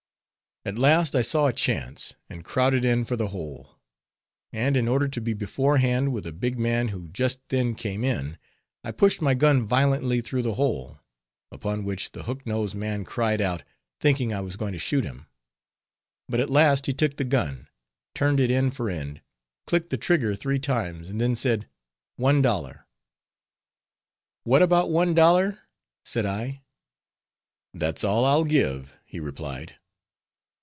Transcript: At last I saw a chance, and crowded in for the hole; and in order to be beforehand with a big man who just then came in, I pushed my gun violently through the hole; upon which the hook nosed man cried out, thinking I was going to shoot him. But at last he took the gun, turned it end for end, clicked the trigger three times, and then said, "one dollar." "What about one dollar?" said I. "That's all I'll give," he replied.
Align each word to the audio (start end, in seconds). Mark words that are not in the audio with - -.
At 0.63 0.77
last 0.77 1.15
I 1.15 1.23
saw 1.23 1.47
a 1.47 1.53
chance, 1.53 2.13
and 2.29 2.45
crowded 2.45 2.85
in 2.85 3.03
for 3.03 3.15
the 3.15 3.29
hole; 3.29 3.79
and 4.53 4.77
in 4.77 4.87
order 4.87 5.07
to 5.07 5.19
be 5.19 5.33
beforehand 5.33 6.13
with 6.13 6.27
a 6.27 6.31
big 6.31 6.59
man 6.59 6.89
who 6.89 7.07
just 7.07 7.39
then 7.49 7.73
came 7.73 8.03
in, 8.03 8.37
I 8.83 8.91
pushed 8.91 9.23
my 9.23 9.33
gun 9.33 9.65
violently 9.65 10.21
through 10.21 10.43
the 10.43 10.53
hole; 10.53 10.99
upon 11.51 11.83
which 11.83 12.11
the 12.11 12.25
hook 12.25 12.45
nosed 12.45 12.75
man 12.75 13.05
cried 13.05 13.41
out, 13.41 13.63
thinking 13.99 14.31
I 14.35 14.41
was 14.41 14.55
going 14.55 14.73
to 14.73 14.77
shoot 14.77 15.03
him. 15.03 15.25
But 16.29 16.39
at 16.39 16.47
last 16.51 16.85
he 16.85 16.93
took 16.93 17.17
the 17.17 17.23
gun, 17.23 17.67
turned 18.13 18.39
it 18.39 18.51
end 18.51 18.75
for 18.75 18.87
end, 18.87 19.21
clicked 19.65 19.89
the 19.89 19.97
trigger 19.97 20.35
three 20.35 20.59
times, 20.59 21.09
and 21.09 21.19
then 21.19 21.35
said, 21.35 21.67
"one 22.17 22.39
dollar." 22.43 22.85
"What 24.43 24.61
about 24.61 24.91
one 24.91 25.15
dollar?" 25.15 25.57
said 26.05 26.27
I. 26.27 26.61
"That's 27.73 28.03
all 28.03 28.25
I'll 28.25 28.43
give," 28.45 28.95
he 29.05 29.19
replied. 29.19 29.73